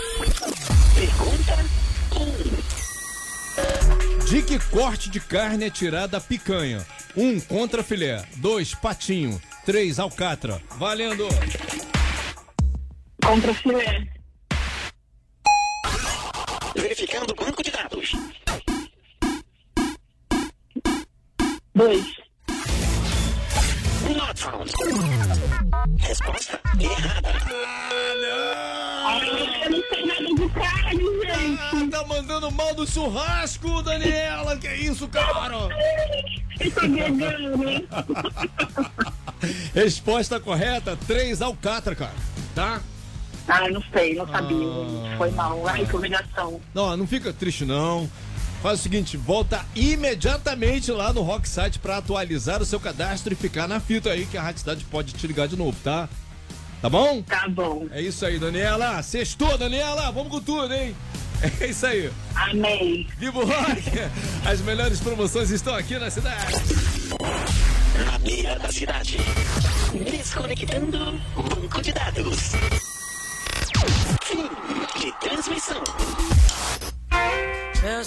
De 4.29 4.43
que 4.43 4.59
corte 4.71 5.11
de 5.11 5.21
carne 5.21 5.67
é 5.67 5.71
tirada 5.71 6.17
a 6.17 6.21
picanha? 6.21 6.87
Um, 7.17 7.41
contra 7.41 7.83
filé. 7.83 8.25
Dois, 8.37 8.75
patinho. 8.75 9.41
Três, 9.65 9.99
alcatra. 9.99 10.63
Valendo! 10.79 11.29
Contra 13.23 13.53
filé. 13.55 14.09
verificando 16.75 17.33
o 17.33 17.35
banco 17.35 17.63
de 17.63 17.71
dados. 17.71 18.13
Dois. 21.75 22.05
Not 24.17 24.39
found. 24.39 24.73
Resposta 25.99 26.61
errada. 26.79 27.31
Ai, 29.11 29.29
eu 29.65 29.71
não 29.71 29.83
sei 29.89 30.07
nada 30.07 30.35
de 30.35 30.49
carne, 30.51 31.03
gente. 31.03 31.61
Ah, 31.61 31.89
tá 31.91 32.07
mandando 32.07 32.51
mal 32.53 32.75
do 32.75 32.87
churrasco, 32.87 33.83
Daniela! 33.83 34.57
Que 34.57 34.73
isso, 34.75 35.09
cara? 35.09 35.69
Eu 36.61 36.71
tô 36.71 36.81
vegano. 36.81 37.89
Resposta 39.75 40.39
correta, 40.39 40.97
três 41.07 41.43
alcatra, 41.43 41.97
cara. 41.97 42.15
Tá? 42.55 42.81
Ah, 43.49 43.69
não 43.69 43.83
sei, 43.93 44.15
não 44.15 44.29
sabia. 44.29 44.57
Ah. 44.57 45.17
Foi 45.19 45.31
mal. 45.33 45.67
Ai, 45.67 45.85
que 45.85 45.97
humilhação. 45.97 46.61
Não, 46.73 46.97
não 46.97 47.07
fica 47.07 47.33
triste, 47.33 47.65
não. 47.65 48.09
Faz 48.63 48.79
o 48.79 48.83
seguinte, 48.83 49.17
volta 49.17 49.65
imediatamente 49.75 50.93
lá 50.93 51.13
no 51.13 51.23
Rock 51.23 51.49
Site 51.49 51.79
pra 51.79 51.97
atualizar 51.97 52.61
o 52.61 52.67
seu 52.67 52.79
cadastro 52.79 53.33
e 53.33 53.37
ficar 53.37 53.67
na 53.67 53.81
fita 53.81 54.11
aí 54.11 54.27
que 54.27 54.37
a 54.37 54.43
Rádio 54.43 54.61
Cidade 54.61 54.85
pode 54.85 55.15
te 55.15 55.27
ligar 55.27 55.49
de 55.49 55.57
novo, 55.57 55.77
tá? 55.83 56.09
Tá 56.81 56.89
bom? 56.89 57.23
Tá 57.23 57.47
bom. 57.49 57.87
É 57.91 58.01
isso 58.01 58.25
aí, 58.25 58.39
Daniela. 58.39 59.03
Sextou, 59.03 59.59
Daniela. 59.59 60.11
Vamos 60.11 60.33
com 60.33 60.41
tudo, 60.41 60.73
hein? 60.73 60.97
É 61.61 61.67
isso 61.67 61.87
aí. 61.87 62.11
Amei. 62.35 63.07
Viva 63.19 63.39
o 63.39 63.47
rock! 63.47 63.83
As 64.45 64.61
melhores 64.61 65.01
promoções 65.01 65.51
estão 65.51 65.75
aqui 65.75 65.99
na 65.99 66.11
cidade. 66.11 66.55
Na 68.05 68.19
beira 68.19 68.59
da 68.59 68.71
cidade. 68.71 69.17
Desconectando 70.11 71.21
o 71.37 71.43
banco 71.43 71.81
de 71.83 71.93
dados. 71.93 72.53
Fim 74.23 74.49
de 74.99 75.13
transmissão. 75.21 75.83
Well, 77.83 78.05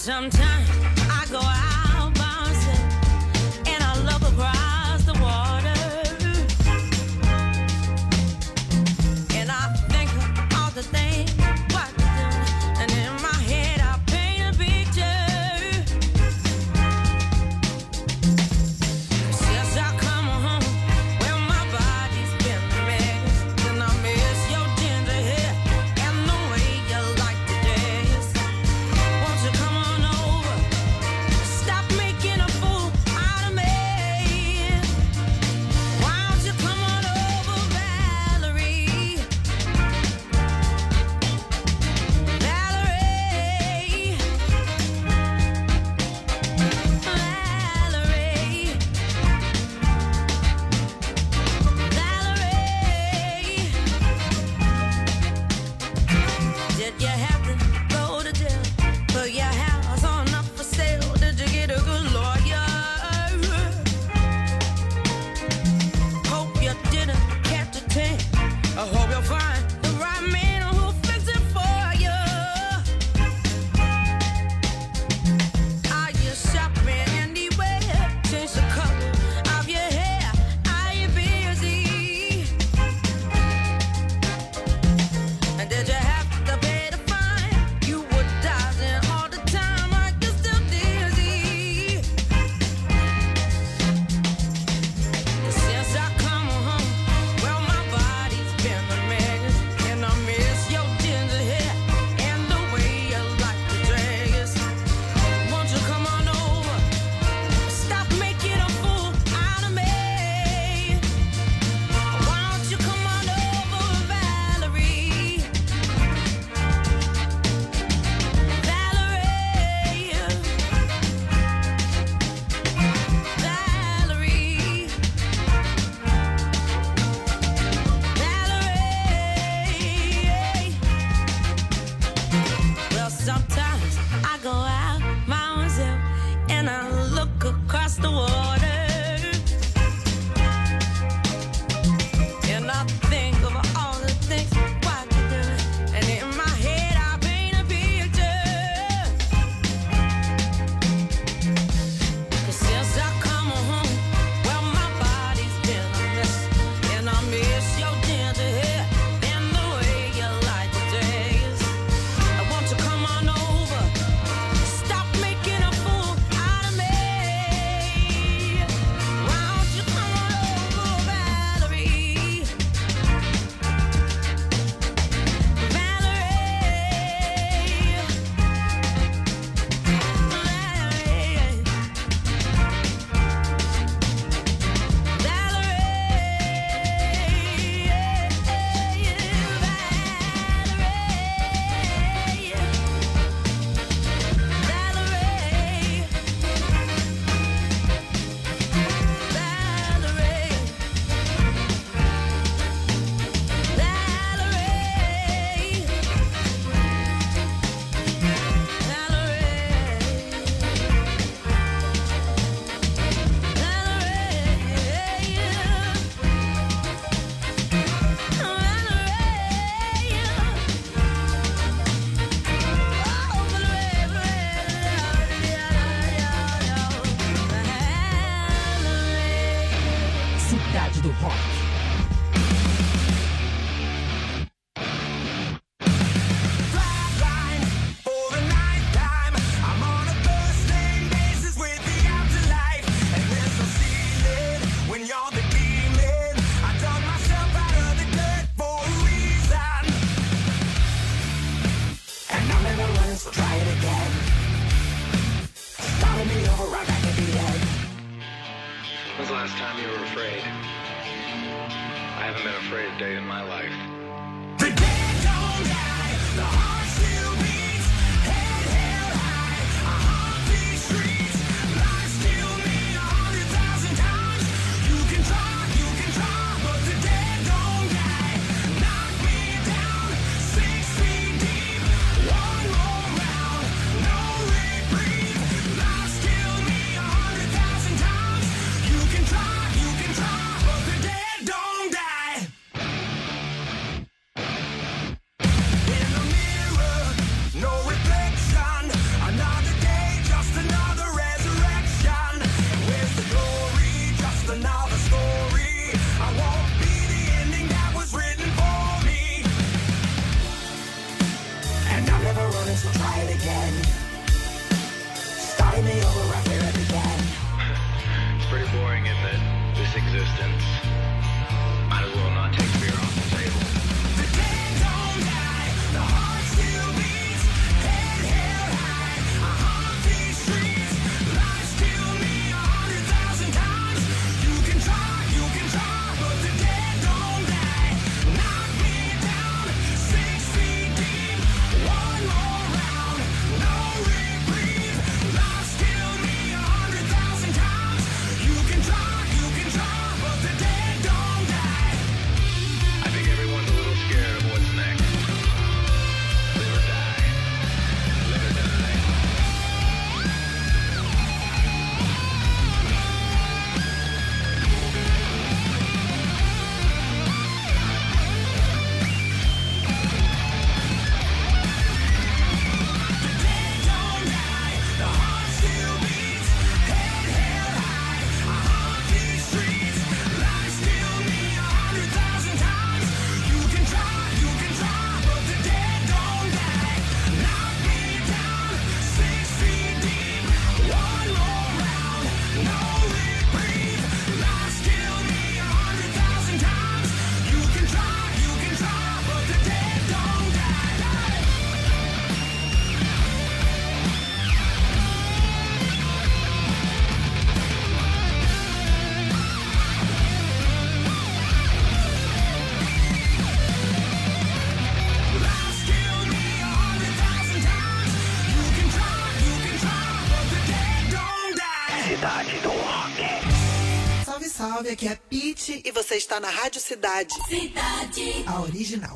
aqui 424.94 425.08
é 425.08 425.12
a 425.12 425.16
Pete 425.16 425.82
e 425.84 425.92
você 425.92 426.16
está 426.16 426.40
na 426.40 426.50
Rádio 426.50 426.80
Cidade. 426.80 427.34
Cidade. 427.48 428.44
A 428.46 428.62
original. 428.62 429.14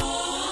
Oh. 0.00 0.51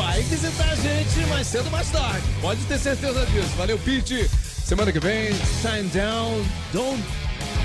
Vai 0.00 0.22
visitar 0.22 0.70
a 0.70 0.74
gente 0.74 1.26
mais 1.28 1.46
cedo 1.46 1.70
mais 1.70 1.90
tarde. 1.90 2.22
Pode 2.40 2.64
ter 2.64 2.78
certeza 2.78 3.26
disso. 3.26 3.50
Valeu, 3.58 3.78
Pete. 3.78 4.30
Semana 4.64 4.90
que 4.90 4.98
vem, 4.98 5.30
Shine 5.60 5.88
Down, 5.90 6.42
Don't, 6.72 7.02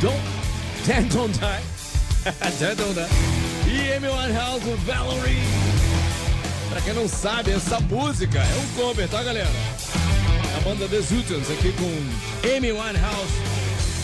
Don't, 0.02 0.20
Don't, 0.86 1.10
Don't 1.16 1.40
Die. 1.40 1.64
Don't, 2.60 2.76
Don't 2.76 2.94
Die. 2.94 3.72
E 3.72 3.94
Amy 3.94 4.08
Winehouse, 4.10 4.66
Valerie. 4.86 5.40
Pra 6.70 6.82
quem 6.82 6.94
não 6.94 7.08
sabe, 7.08 7.52
essa 7.52 7.80
música 7.80 8.40
é 8.40 8.56
um 8.56 8.68
cover, 8.82 9.08
tá, 9.08 9.24
galera? 9.24 9.50
A 10.58 10.60
banda 10.60 10.88
The 10.90 11.00
Zutans 11.00 11.50
aqui 11.50 11.72
com 11.74 12.54
Amy 12.58 12.74
Winehouse 12.74 13.34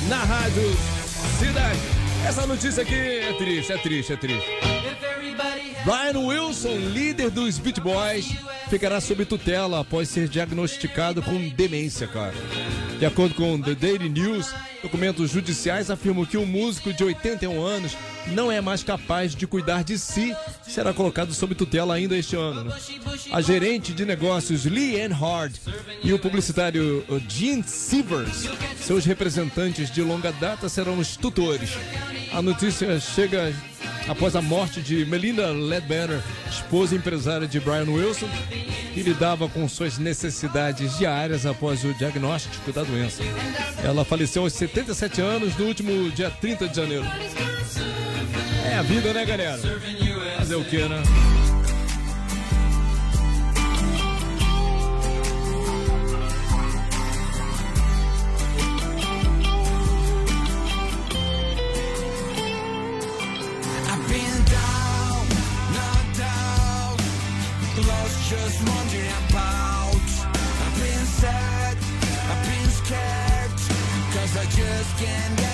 na 0.08 0.24
Rádio 0.24 0.78
Cidade. 1.38 1.80
Essa 2.26 2.48
notícia 2.48 2.84
aqui 2.84 2.96
é 2.96 3.34
triste, 3.34 3.74
é 3.74 3.78
triste, 3.78 4.14
é 4.14 4.16
triste. 4.16 4.81
Brian 5.84 6.20
Wilson, 6.20 6.76
líder 6.94 7.32
dos 7.32 7.58
Beat 7.58 7.80
Boys, 7.80 8.36
ficará 8.70 9.02
sob 9.02 9.26
tutela 9.26 9.80
após 9.80 10.08
ser 10.10 10.28
diagnosticado 10.28 11.22
com 11.22 11.50
demência, 11.50 12.08
cara. 12.08 12.36
De 13.00 13.06
acordo 13.06 13.34
com 13.34 13.60
The 13.60 13.74
Daily 13.74 14.10
News, 14.10 14.54
documentos 14.84 15.32
judiciais 15.32 15.90
afirmam 15.90 16.24
que 16.24 16.38
o 16.38 16.46
músico 16.46 16.94
de 16.94 17.04
81 17.04 17.60
anos 17.66 17.98
não 18.28 18.52
é 18.52 18.62
mais 18.62 18.84
capaz 18.84 19.34
de 19.34 19.48
cuidar 19.48 19.84
de 19.84 19.98
si 19.98 20.36
e 20.68 20.72
será 20.72 20.94
colocado 20.94 21.34
sob 21.34 21.56
tutela 21.56 21.96
ainda 21.96 22.16
este 22.16 22.36
ano. 22.36 22.66
né? 22.66 22.76
A 23.32 23.42
gerente 23.42 23.92
de 23.92 24.06
negócios 24.06 24.66
Lee 24.66 25.02
Ann 25.02 25.14
Hard 25.14 25.56
e 26.04 26.14
o 26.14 26.20
publicitário 26.20 27.04
uh, 27.10 27.20
Gene 27.28 27.64
Sievers, 27.64 28.48
seus 28.78 29.04
representantes 29.04 29.92
de 29.92 30.04
longa 30.04 30.32
data, 30.34 30.70
serão 30.70 31.00
os 31.00 31.18
tutores. 31.18 31.72
A 32.32 32.42
notícia 32.42 33.00
chega 33.00 33.52
após 34.08 34.36
a 34.36 34.42
morte 34.42 34.82
de 34.82 35.06
Melinda 35.06 35.52
Ledbetter, 35.52 36.22
esposa 36.50 36.96
empresária 36.96 37.48
de 37.48 37.60
Brian 37.60 37.90
Wilson, 37.90 38.28
que 38.94 39.02
lidava 39.02 39.48
com 39.48 39.68
suas 39.68 39.98
necessidades 39.98 40.98
diárias 40.98 41.46
após 41.46 41.84
o 41.84 41.94
diagnóstico 41.94 42.72
da 42.72 42.84
doença. 42.84 43.24
Ela 43.84 44.04
faleceu 44.04 44.44
aos 44.44 44.54
77 44.54 45.22
anos 45.22 45.56
no 45.58 45.66
último 45.66 46.10
dia 46.12 46.30
30 46.30 46.68
de 46.68 46.76
janeiro. 46.76 47.06
É 48.70 48.76
a 48.76 48.82
vida, 48.82 49.14
né, 49.14 49.26
galera? 49.26 49.60
Fazer 50.38 50.56
o 50.56 50.64
que, 50.64 50.78
né? 50.78 51.02
I 75.00 75.51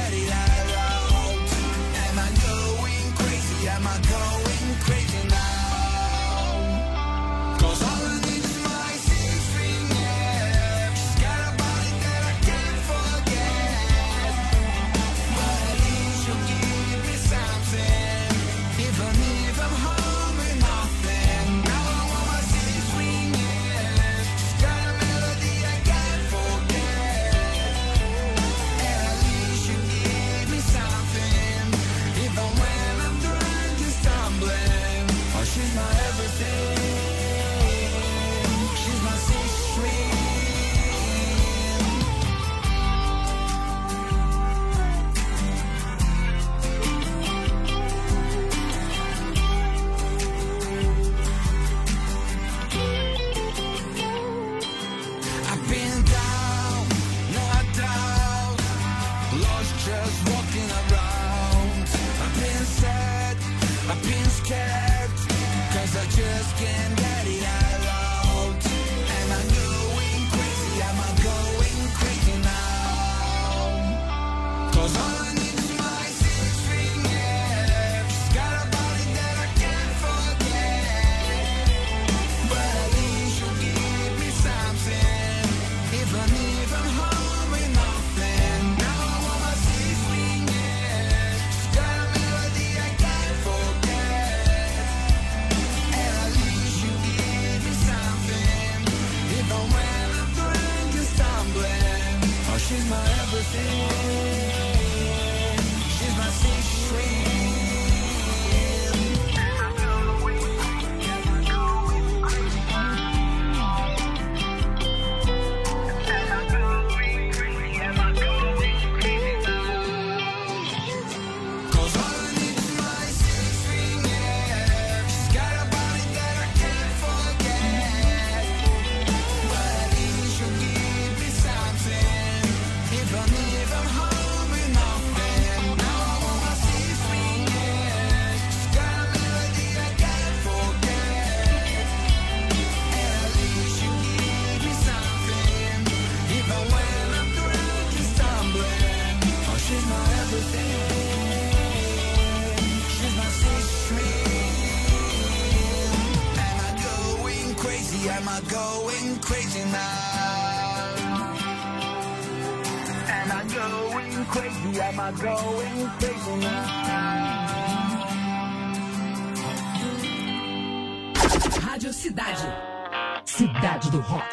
Cidade 173.88 173.92
do 173.92 174.00
Rock. 174.00 174.24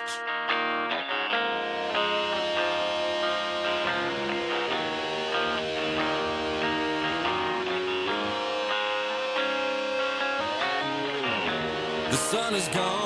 The 12.11 12.17
sun 12.17 12.55
is 12.55 12.69
gone 12.69 13.04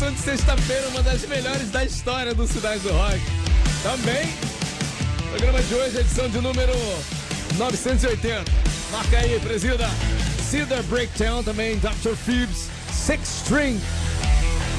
edição 0.00 0.12
de 0.12 0.20
sexta-feira, 0.20 0.88
uma 0.88 1.02
das 1.02 1.22
melhores 1.26 1.70
da 1.70 1.84
história 1.84 2.34
do 2.34 2.46
Cidade 2.46 2.80
do 2.80 2.90
Rock. 2.90 3.20
Também, 3.82 4.32
programa 5.28 5.62
de 5.62 5.74
hoje, 5.74 5.98
edição 5.98 6.28
de 6.30 6.40
número 6.40 6.72
980. 7.58 8.50
Marca 8.90 9.18
aí, 9.18 9.38
presida. 9.40 9.86
Cedar 10.42 10.82
Breakdown, 10.84 11.42
também 11.42 11.78
Dr. 11.78 12.14
Phoebs, 12.16 12.68
Six 12.90 13.42
String. 13.42 13.78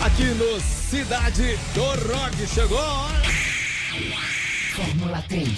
Aqui 0.03 0.24
no 0.24 0.59
Cidade 0.59 1.55
do 1.76 1.84
Rock. 2.13 2.47
Chegou 2.47 2.80
a 2.80 2.93
hora. 3.03 3.22
Fórmula 4.76 5.24
3. 5.28 5.51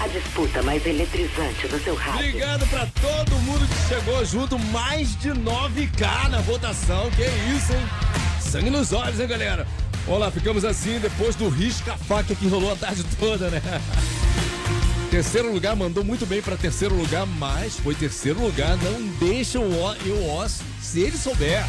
A 0.00 0.08
disputa 0.08 0.62
mais 0.62 0.86
eletrizante 0.86 1.68
do 1.68 1.78
seu 1.82 1.94
rádio. 1.94 2.28
Obrigado 2.28 2.66
pra 2.68 2.86
todo 3.02 3.36
mundo 3.40 3.66
que 3.68 3.94
chegou 3.94 4.24
junto. 4.24 4.58
Mais 4.58 5.14
de 5.18 5.30
9K 5.30 6.28
na 6.30 6.40
votação. 6.40 7.10
Que 7.10 7.24
isso, 7.54 7.72
hein? 7.72 8.07
Sangue 8.48 8.70
nos 8.70 8.94
olhos, 8.94 9.20
hein, 9.20 9.26
galera? 9.26 9.66
Vamos 10.06 10.20
lá, 10.22 10.30
ficamos 10.30 10.64
assim 10.64 10.98
depois 10.98 11.36
do 11.36 11.50
risca-faca 11.50 12.34
que 12.34 12.48
rolou 12.48 12.72
a 12.72 12.76
tarde 12.76 13.04
toda, 13.20 13.50
né? 13.50 13.60
Terceiro 15.10 15.52
lugar, 15.52 15.76
mandou 15.76 16.02
muito 16.02 16.24
bem 16.24 16.40
pra 16.40 16.56
terceiro 16.56 16.94
lugar, 16.94 17.26
mas 17.26 17.78
foi 17.78 17.94
terceiro 17.94 18.42
lugar. 18.42 18.76
Não 18.78 19.06
deixa 19.18 19.58
o 19.58 19.64
O 19.64 19.96
e 20.04 20.10
o 20.10 20.30
Oz, 20.30 20.60
se 20.80 21.00
ele 21.00 21.16
souber. 21.16 21.62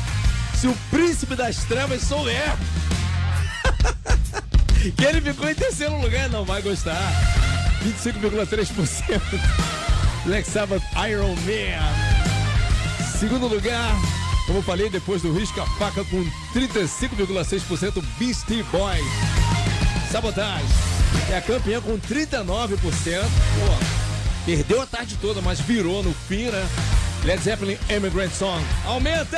Se 0.55 0.67
o 0.67 0.77
príncipe 0.89 1.35
das 1.35 1.63
trevas 1.65 2.01
souber. 2.01 2.55
que 4.95 5.05
ele 5.05 5.21
ficou 5.21 5.49
em 5.49 5.55
terceiro 5.55 5.99
lugar, 5.99 6.29
não 6.29 6.45
vai 6.45 6.61
gostar. 6.61 7.11
25,3%. 7.83 9.21
Black 10.25 10.49
Sabbath 10.49 10.83
Iron 11.09 11.35
Man. 11.35 13.17
Segundo 13.19 13.47
lugar, 13.47 13.95
como 14.49 14.63
falei, 14.63 14.89
depois 14.89 15.21
do 15.21 15.31
Risca 15.31 15.63
Faca 15.77 16.03
com 16.05 16.25
35,6% 16.55 18.03
Beastie 18.17 18.63
Boys. 18.63 19.05
Sabotagem 20.11 20.65
é 21.29 21.37
a 21.37 21.41
campeã 21.41 21.79
com 21.79 21.99
39%. 21.99 22.67
Pô, 22.79 23.85
perdeu 24.47 24.81
a 24.81 24.87
tarde 24.87 25.15
toda, 25.21 25.39
mas 25.39 25.59
virou 25.59 26.01
no 26.01 26.11
fim, 26.27 26.45
né? 26.45 26.67
Led 27.23 27.43
Zeppelin 27.43 27.77
Immigrant 27.91 28.31
Song. 28.31 28.63
Aumenta! 28.85 29.37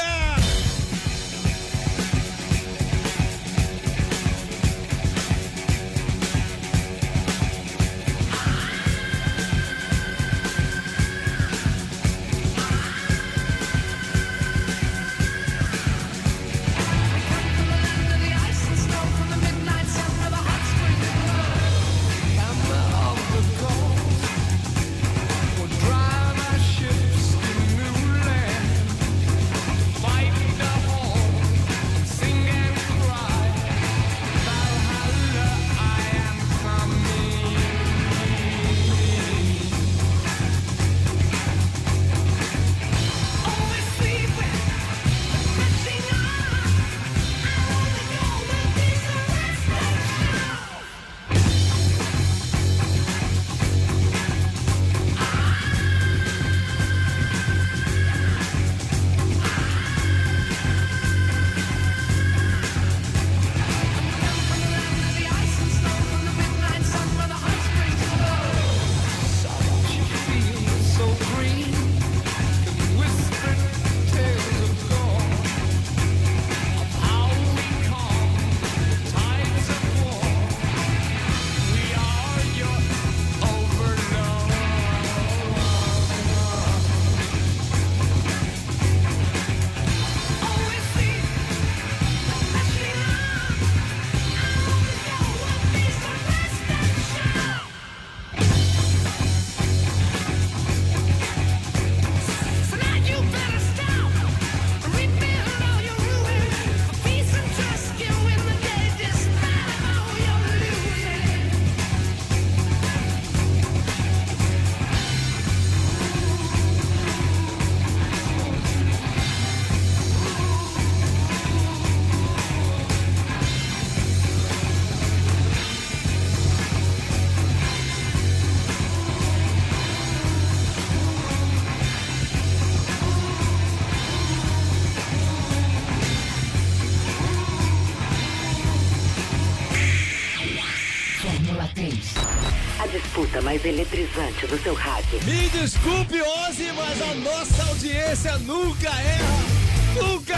Mais 143.52 143.66
eletrizante 143.66 144.48
do 144.48 144.58
seu 144.64 144.74
rádio. 144.74 145.20
Me 145.26 145.50
desculpe, 145.50 146.22
Ozzy, 146.22 146.72
mas 146.74 147.02
a 147.02 147.16
nossa 147.16 147.64
audiência 147.64 148.38
nunca 148.38 148.88
erra. 148.88 150.02
Nunca! 150.02 150.38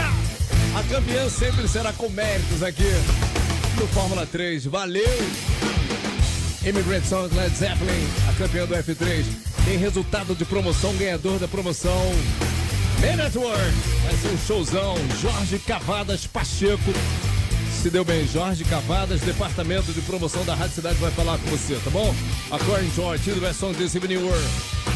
A 0.76 0.82
campeã 0.92 1.28
sempre 1.28 1.68
será 1.68 1.92
com 1.92 2.08
méritos 2.08 2.60
aqui 2.60 2.90
no 3.78 3.86
Fórmula 3.86 4.26
3. 4.26 4.66
Valeu! 4.66 5.04
Immigrant 6.66 7.04
Song 7.04 7.32
Led 7.36 7.54
Zeppelin, 7.54 8.08
a 8.28 8.32
campeã 8.32 8.66
do 8.66 8.74
F3. 8.74 9.24
Tem 9.64 9.78
resultado 9.78 10.34
de 10.34 10.44
promoção, 10.44 10.92
ganhador 10.96 11.38
da 11.38 11.46
promoção. 11.46 12.10
Man 13.00 13.24
at 13.24 13.36
Work, 13.36 13.74
vai 14.02 14.16
ser 14.16 14.28
um 14.28 14.38
showzão. 14.38 14.96
Jorge 15.22 15.60
Cavadas 15.60 16.26
Pacheco. 16.26 16.92
Se 17.80 17.90
deu 17.90 18.04
bem, 18.04 18.26
Jorge 18.26 18.64
Cavadas, 18.64 19.20
departamento 19.20 19.92
de 19.92 20.00
promoção 20.00 20.44
da 20.44 20.54
Rádio 20.54 20.74
Cidade 20.74 20.96
vai 20.96 21.12
falar 21.12 21.38
com 21.38 21.46
você, 21.50 21.78
tá 21.84 21.90
bom? 21.90 22.12
According 22.52 22.90
to 22.92 23.04
our 23.04 23.16
the 23.16 23.40
best 23.40 23.58
songs 23.58 23.78
this 23.78 23.96
evening 23.96 24.24
were 24.24 24.42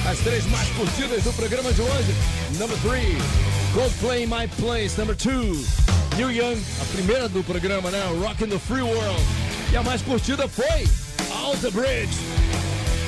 as 0.07 0.19
três 0.21 0.47
mais 0.51 0.69
curtidas 0.77 1.25
do 1.25 1.33
programa 1.33 1.73
de 1.73 1.81
hoje. 1.81 2.15
Number 2.59 2.77
three, 2.79 3.17
Coldplay 3.75 4.27
My 4.27 4.47
Place. 4.59 4.97
Number 4.99 5.15
two, 5.15 5.57
New 6.17 6.31
Young, 6.31 6.59
a 6.81 6.85
primeira 6.93 7.29
do 7.29 7.43
programa, 7.43 7.91
né? 7.91 8.03
Rock 8.23 8.45
in 8.45 8.49
the 8.49 8.59
Free 8.59 8.83
World. 8.83 9.23
E 9.73 9.77
a 9.77 9.83
mais 9.83 10.03
curtida 10.03 10.47
foi 10.47 10.87
Out 11.31 11.61
the 11.61 11.71
Bridge. 11.71 12.13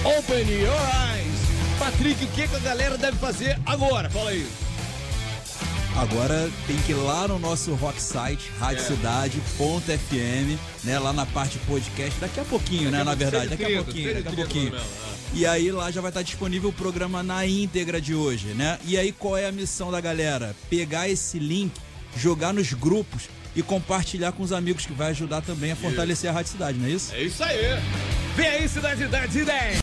Open 0.05 0.49
Your 0.49 0.75
Eyes. 0.75 1.41
Patrick, 1.79 2.25
o 2.25 2.29
que, 2.29 2.49
que 2.49 2.57
a 2.57 2.61
galera 2.61 2.99
deve 2.99 3.19
fazer 3.19 3.59
agora? 3.67 4.09
Fala 4.11 4.31
aí. 4.31 4.47
Agora 5.97 6.51
tem 6.67 6.77
que 6.79 6.93
ir 6.93 6.95
lá 6.95 7.29
no 7.29 7.39
nosso 7.39 7.75
rock 7.75 8.01
site, 8.01 8.51
radiocidade.fm, 8.59 10.59
né? 10.85 10.99
Lá 10.99 11.13
na 11.13 11.27
parte 11.27 11.59
podcast, 11.59 12.19
daqui 12.21 12.41
a 12.41 12.45
pouquinho, 12.45 12.91
né? 12.91 13.05
Na 13.05 13.15
verdade, 13.15 13.49
daqui 13.49 13.65
a 13.65 13.83
pouquinho, 13.83 14.15
daqui 14.15 14.29
a 14.29 14.33
pouquinho. 14.33 14.73
E 15.35 15.47
aí 15.47 15.71
lá 15.71 15.91
já 15.91 16.01
vai 16.01 16.11
estar 16.11 16.23
disponível 16.23 16.71
o 16.71 16.73
programa 16.73 17.23
na 17.23 17.47
íntegra 17.47 18.01
de 18.01 18.15
hoje, 18.15 18.49
né? 18.49 18.79
E 18.85 18.99
aí 18.99 19.13
qual 19.13 19.37
é 19.37 19.47
a 19.47 19.53
missão 19.53 19.91
da 19.91 20.01
galera? 20.01 20.55
Pegar 20.69 21.09
esse 21.09 21.39
link, 21.39 21.73
jogar 22.17 22.53
nos 22.53 22.73
grupos 22.73 23.29
e 23.55 23.63
compartilhar 23.63 24.33
com 24.33 24.43
os 24.43 24.53
amigos 24.53 24.87
que 24.87 24.93
vai 24.93 25.11
ajudar 25.11 25.43
também 25.43 25.73
a 25.73 25.77
fortalecer 25.77 26.31
a 26.31 26.33
Rádio 26.33 26.53
Cidade, 26.53 26.79
não 26.79 26.87
é 26.87 26.91
isso? 26.91 27.15
É 27.15 27.23
isso 27.23 27.43
aí. 27.43 27.59
Vem 28.37 28.47
aí, 28.47 28.69
Cidade 28.69 29.07
das 29.07 29.35
Ideias. 29.35 29.79